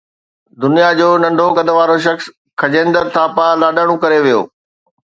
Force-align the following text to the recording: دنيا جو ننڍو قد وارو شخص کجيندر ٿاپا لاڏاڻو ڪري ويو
دنيا 0.61 0.89
جو 0.99 1.07
ننڍو 1.23 1.47
قد 1.57 1.67
وارو 1.77 1.97
شخص 2.07 2.25
کجيندر 2.59 3.03
ٿاپا 3.15 3.47
لاڏاڻو 3.61 3.95
ڪري 4.03 4.19
ويو 4.23 4.41